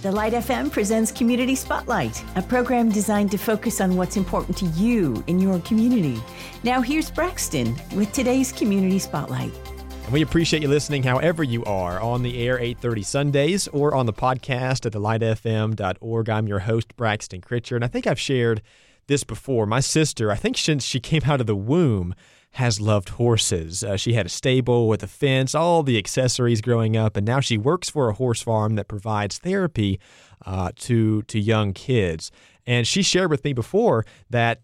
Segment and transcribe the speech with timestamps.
[0.00, 4.66] The Light FM presents Community Spotlight, a program designed to focus on what's important to
[4.66, 6.22] you in your community.
[6.62, 9.50] Now, here's Braxton with today's Community Spotlight.
[10.04, 14.06] And we appreciate you listening however you are on the air 8:30 Sundays or on
[14.06, 16.30] the podcast at thelightfm.org.
[16.30, 18.62] I'm your host Braxton Critcher, and I think I've shared
[19.08, 19.66] this before.
[19.66, 22.14] My sister, I think since she came out of the womb,
[22.52, 23.84] has loved horses.
[23.84, 27.40] Uh, she had a stable with a fence, all the accessories growing up, and now
[27.40, 30.00] she works for a horse farm that provides therapy
[30.46, 32.30] uh, to to young kids.
[32.66, 34.60] And she shared with me before that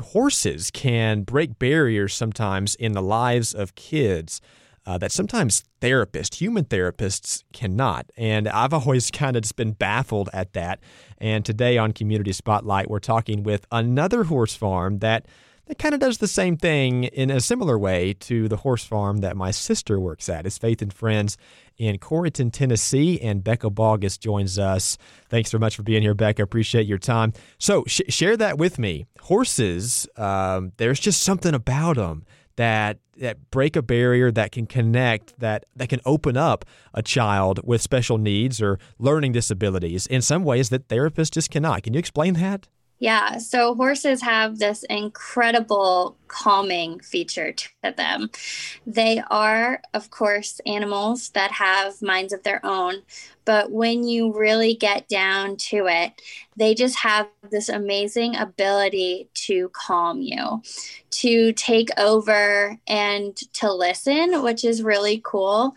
[0.00, 4.40] horses can break barriers sometimes in the lives of kids.
[4.86, 8.04] Uh, that sometimes therapists, human therapists, cannot.
[8.18, 10.80] And I've always kind of just been baffled at that.
[11.16, 15.26] And today on Community Spotlight, we're talking with another horse farm that
[15.66, 19.18] that kind of does the same thing in a similar way to the horse farm
[19.18, 20.46] that my sister works at.
[20.46, 21.36] It's Faith and Friends
[21.78, 24.98] in Corryton, Tennessee, and Becca Boggess joins us.
[25.28, 26.42] Thanks so much for being here, Becca.
[26.42, 27.32] Appreciate your time.
[27.58, 29.06] So, sh- share that with me.
[29.20, 32.24] Horses, um, there's just something about them
[32.56, 37.60] that that break a barrier that can connect that that can open up a child
[37.64, 41.82] with special needs or learning disabilities in some ways that therapists just cannot.
[41.82, 42.68] Can you explain that?
[43.04, 48.30] Yeah, so horses have this incredible calming feature to them.
[48.86, 53.02] They are, of course, animals that have minds of their own,
[53.44, 56.22] but when you really get down to it,
[56.56, 60.62] they just have this amazing ability to calm you,
[61.10, 65.74] to take over, and to listen, which is really cool.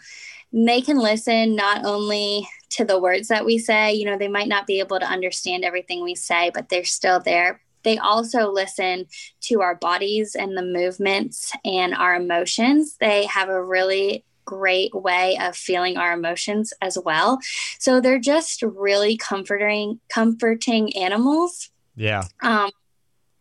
[0.52, 3.94] They can listen not only to the words that we say.
[3.94, 7.20] You know, they might not be able to understand everything we say, but they're still
[7.20, 7.62] there.
[7.84, 9.06] They also listen
[9.42, 12.98] to our bodies and the movements and our emotions.
[13.00, 17.40] They have a really great way of feeling our emotions as well.
[17.80, 21.70] So they're just really comforting comforting animals.
[21.96, 22.24] Yeah.
[22.42, 22.72] Um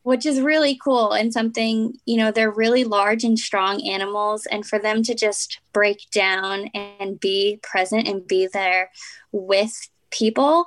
[0.07, 4.47] which is really cool and something, you know, they're really large and strong animals.
[4.47, 8.93] And for them to just break down and be present and be there
[9.33, 9.73] with
[10.13, 10.67] people,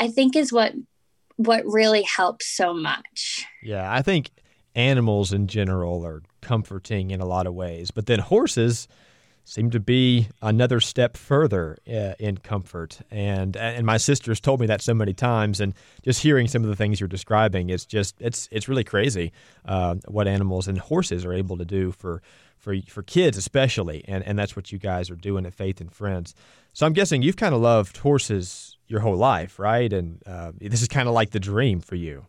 [0.00, 0.72] I think is what
[1.36, 3.44] what really helps so much.
[3.62, 4.30] Yeah, I think
[4.74, 8.88] animals in general are comforting in a lot of ways, but then horses
[9.48, 13.00] seem to be another step further uh, in comfort.
[13.10, 15.60] And and my sister's told me that so many times.
[15.60, 19.32] And just hearing some of the things you're describing, it's just it's it's really crazy
[19.64, 22.22] uh, what animals and horses are able to do for
[22.58, 24.04] for for kids especially.
[24.06, 26.34] And and that's what you guys are doing at Faith and Friends.
[26.74, 29.92] So I'm guessing you've kind of loved horses your whole life, right?
[29.92, 32.26] And uh, this is kind of like the dream for you.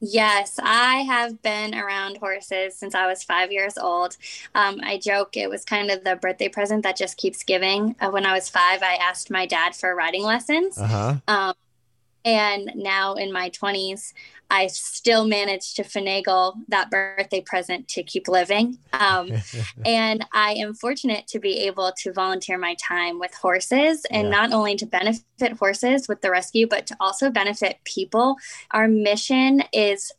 [0.00, 4.16] Yes, I have been around horses since I was five years old.
[4.54, 7.96] Um, I joke it was kind of the birthday present that just keeps giving.
[8.00, 10.78] Uh, when I was five, I asked my dad for riding lessons.
[10.78, 11.16] Uh-huh.
[11.26, 11.54] Um,
[12.26, 14.12] and now in my 20s,
[14.50, 18.78] I still managed to finagle that birthday present to keep living.
[18.92, 19.30] Um,
[19.86, 24.30] and I am fortunate to be able to volunteer my time with horses and yeah.
[24.30, 28.36] not only to benefit horses with the rescue, but to also benefit people.
[28.72, 30.12] Our mission is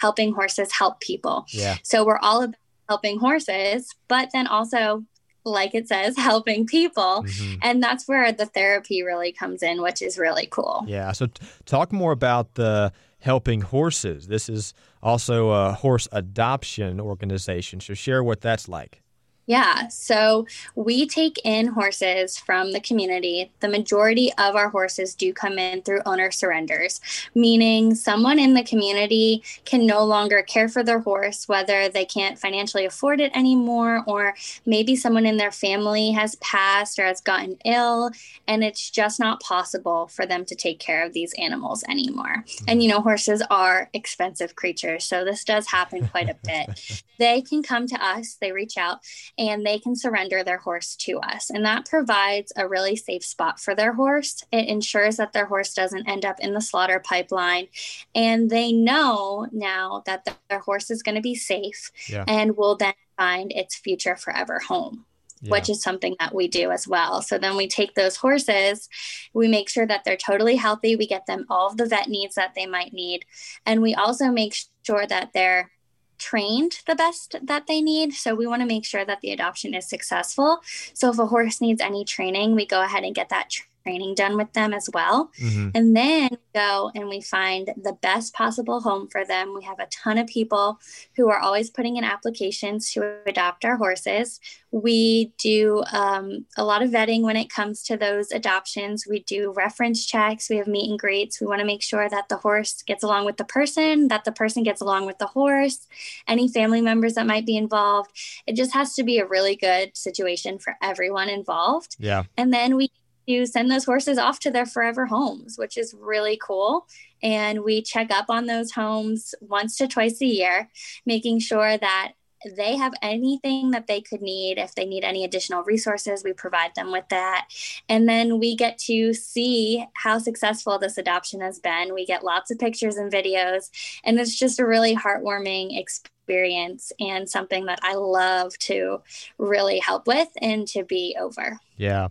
[0.00, 1.46] helping horses help people.
[1.48, 1.76] Yeah.
[1.82, 2.56] So we're all about
[2.88, 5.02] helping horses, but then also
[5.44, 7.24] like it says, helping people.
[7.26, 7.54] Mm-hmm.
[7.62, 10.84] And that's where the therapy really comes in, which is really cool.
[10.86, 11.12] Yeah.
[11.12, 14.26] So, t- talk more about the helping horses.
[14.26, 17.80] This is also a horse adoption organization.
[17.80, 19.03] So, share what that's like.
[19.46, 23.52] Yeah, so we take in horses from the community.
[23.60, 27.00] The majority of our horses do come in through owner surrenders,
[27.34, 32.38] meaning someone in the community can no longer care for their horse, whether they can't
[32.38, 34.34] financially afford it anymore, or
[34.64, 38.10] maybe someone in their family has passed or has gotten ill,
[38.48, 42.44] and it's just not possible for them to take care of these animals anymore.
[42.66, 47.02] And you know, horses are expensive creatures, so this does happen quite a bit.
[47.18, 49.00] they can come to us, they reach out
[49.38, 51.50] and they can surrender their horse to us.
[51.50, 54.44] And that provides a really safe spot for their horse.
[54.52, 57.68] It ensures that their horse doesn't end up in the slaughter pipeline.
[58.14, 62.24] And they know now that their horse is going to be safe yeah.
[62.28, 65.04] and will then find its future forever home.
[65.40, 65.50] Yeah.
[65.50, 67.20] which is something that we do as well.
[67.20, 68.88] So then we take those horses,
[69.34, 72.36] we make sure that they're totally healthy, we get them all of the vet needs
[72.36, 73.26] that they might need,
[73.66, 75.70] and we also make sure that they're
[76.18, 78.14] trained the best that they need.
[78.14, 80.60] So we want to make sure that the adoption is successful.
[80.92, 83.50] So if a horse needs any training, we go ahead and get that
[83.84, 85.30] training done with them as well.
[85.40, 85.68] Mm-hmm.
[85.74, 89.54] And then go and we find the best possible home for them.
[89.54, 90.78] We have a ton of people
[91.16, 94.40] who are always putting in applications to adopt our horses.
[94.70, 99.06] We do um, a lot of vetting when it comes to those adoptions.
[99.08, 101.40] We do reference checks, we have meet and greets.
[101.40, 104.32] We want to make sure that the horse gets along with the person, that the
[104.32, 105.86] person gets along with the horse,
[106.26, 108.10] any family members that might be involved.
[108.46, 111.96] It just has to be a really good situation for everyone involved.
[111.98, 112.24] Yeah.
[112.36, 112.90] And then we
[113.28, 116.86] to send those horses off to their forever homes, which is really cool.
[117.22, 120.68] And we check up on those homes once to twice a year,
[121.06, 122.12] making sure that
[122.56, 124.58] they have anything that they could need.
[124.58, 127.48] If they need any additional resources, we provide them with that.
[127.88, 131.94] And then we get to see how successful this adoption has been.
[131.94, 133.70] We get lots of pictures and videos,
[134.04, 139.00] and it's just a really heartwarming experience and something that I love to
[139.38, 141.58] really help with and to be over.
[141.76, 142.08] Yeah.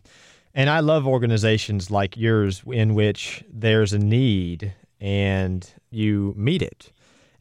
[0.56, 6.92] And I love organizations like yours in which there's a need and you meet it.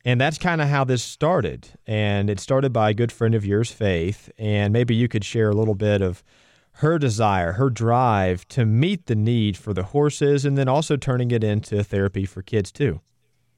[0.05, 1.69] And that's kind of how this started.
[1.87, 4.31] And it started by a good friend of yours, Faith.
[4.39, 6.25] And maybe you could share a little bit of
[6.77, 11.31] her desire, her drive to meet the need for the horses, and then also turning
[11.31, 13.01] it into therapy for kids too.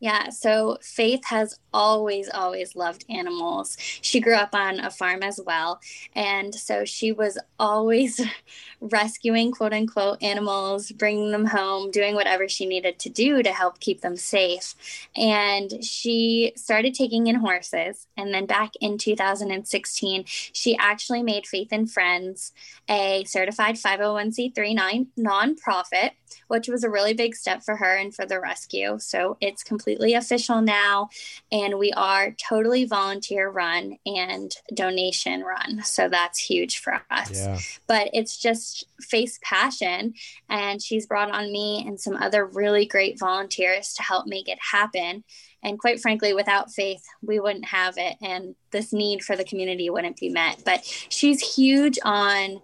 [0.01, 3.77] Yeah, so Faith has always, always loved animals.
[3.79, 5.81] She grew up on a farm as well.
[6.15, 8.21] And so she was always
[8.81, 13.81] rescuing, quote unquote, animals, bringing them home, doing whatever she needed to do to help
[13.81, 14.75] keep them safe.
[15.17, 18.07] And she started taking in horses.
[18.17, 22.53] And then back in 2016, she actually made Faith and Friends
[22.89, 26.11] a certified 501c3 nonprofit,
[26.49, 28.99] which was a really big step for her and for the rescue.
[28.99, 29.84] So it's completely
[30.15, 31.09] official now,
[31.53, 35.83] and we are totally volunteer run and donation run.
[35.83, 37.33] So that's huge for us.
[37.33, 37.59] Yeah.
[37.87, 40.15] But it's just Faith's passion,
[40.49, 44.59] and she's brought on me and some other really great volunteers to help make it
[44.73, 45.25] happen.
[45.63, 49.89] And quite frankly, without faith, we wouldn't have it, and this need for the community
[49.89, 50.63] wouldn't be met.
[50.65, 52.61] But she's huge on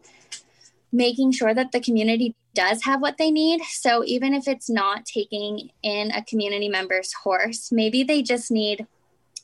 [0.93, 3.63] making sure that the community does have what they need.
[3.63, 8.87] So even if it's not taking in a community member's horse, maybe they just need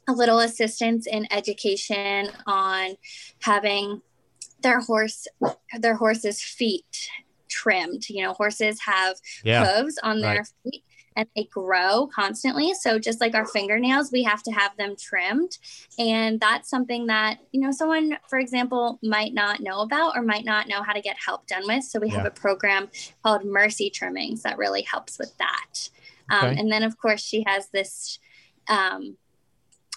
[0.08, 2.97] a little assistance in education on
[3.43, 4.03] having
[4.62, 5.26] their horse
[5.79, 7.08] their horse's feet
[7.49, 8.08] trimmed.
[8.08, 10.53] You know, horses have yeah, hooves on their right.
[10.64, 10.85] feet
[11.16, 12.74] and they grow constantly.
[12.74, 15.58] So just like our fingernails, we have to have them trimmed.
[15.98, 20.44] And that's something that, you know, someone, for example, might not know about or might
[20.44, 21.84] not know how to get help done with.
[21.84, 22.18] So we yeah.
[22.18, 22.88] have a program
[23.22, 25.88] called Mercy Trimmings that really helps with that.
[26.30, 26.56] Um.
[26.58, 28.19] And then, of course, she has this.
[28.69, 29.16] Um,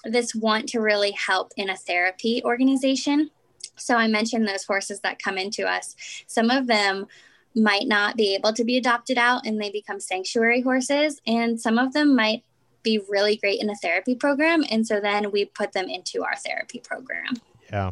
[0.06, 3.32] this want to really help in a therapy organization.
[3.76, 5.94] So I mentioned those horses that come into us.
[6.26, 7.08] Some of them
[7.56, 11.20] might not be able to be adopted out and they become sanctuary horses.
[11.26, 12.44] And some of them might
[12.84, 14.64] be really great in a therapy program.
[14.70, 17.36] And so then we put them into our therapy program.
[17.72, 17.92] Yeah.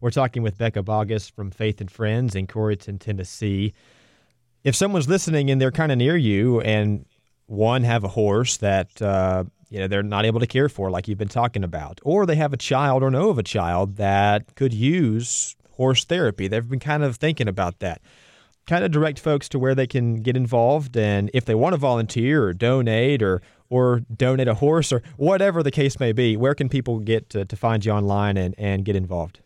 [0.00, 3.74] We're talking with Becca Boggess from Faith and Friends in Corryton, Tennessee.
[4.64, 7.04] If someone's listening and they're kind of near you and
[7.46, 11.08] one have a horse that uh, you know they're not able to care for, like
[11.08, 14.54] you've been talking about, or they have a child or know of a child that
[14.54, 18.00] could use horse therapy, they've been kind of thinking about that
[18.70, 21.76] kind of direct folks to where they can get involved and if they want to
[21.76, 26.54] volunteer or donate or or donate a horse or whatever the case may be where
[26.54, 29.40] can people get to, to find you online and, and get involved?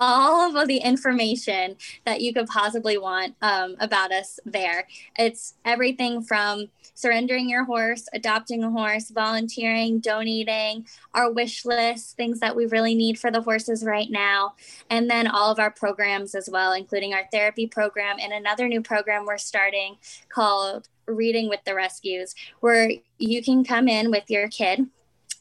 [0.00, 4.86] all of the information that you could possibly want um, about us there.
[5.18, 12.40] It's everything from surrendering your horse, adopting a horse, volunteering, donating, our wish list, things
[12.40, 14.54] that we really need for the horses right now,
[14.90, 18.80] and then all of our programs as well, including our therapy program and another new
[18.80, 19.96] program we're starting
[20.30, 24.86] called Reading with the Rescues, where you can come in with your kid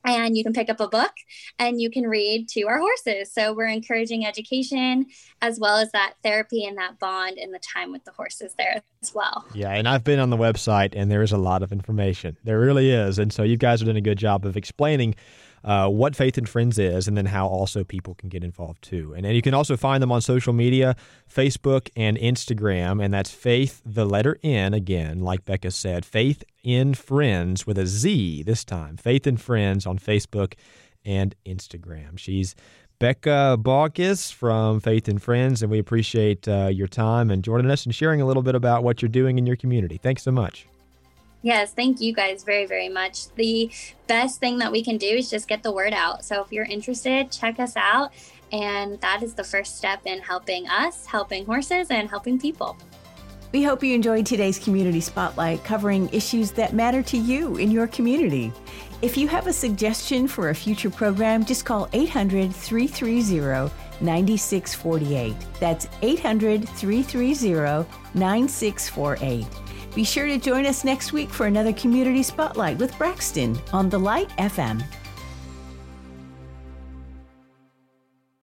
[0.05, 1.11] and you can pick up a book
[1.59, 3.33] and you can read to our horses.
[3.33, 5.07] So we're encouraging education
[5.41, 8.81] as well as that therapy and that bond and the time with the horses there
[9.01, 9.45] as well.
[9.53, 12.37] Yeah, and I've been on the website and there is a lot of information.
[12.43, 13.19] There really is.
[13.19, 15.15] And so you guys are doing a good job of explaining
[15.65, 19.13] uh, what Faith and Friends is, and then how also people can get involved too.
[19.17, 20.95] And, and you can also find them on social media
[21.27, 23.03] Facebook and Instagram.
[23.03, 27.87] And that's Faith, the letter N, again, like Becca said, Faith in Friends with a
[27.87, 28.95] Z this time.
[28.95, 30.53] Faith and Friends on Facebook
[31.03, 32.19] and Instagram.
[32.19, 32.55] She's
[32.99, 37.85] Becca Boggess from Faith and Friends, and we appreciate uh, your time and joining us
[37.85, 39.97] and sharing a little bit about what you're doing in your community.
[39.97, 40.67] Thanks so much.
[41.45, 43.27] Yes, thank you guys very, very much.
[43.35, 43.69] The
[44.07, 46.25] best thing that we can do is just get the word out.
[46.25, 48.13] So if you're interested, check us out.
[48.51, 52.75] And that is the first step in helping us, helping horses, and helping people.
[53.51, 57.85] We hope you enjoyed today's Community Spotlight covering issues that matter to you in your
[57.85, 58.51] community.
[59.03, 63.71] If you have a suggestion for a future program, just call 800 330
[64.01, 65.35] 9648.
[65.59, 69.64] That's 800 330 9648.
[69.95, 73.97] Be sure to join us next week for another Community Spotlight with Braxton on The
[73.97, 74.83] Light FM.